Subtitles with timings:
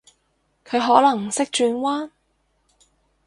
[0.65, 2.09] 佢可能識轉彎？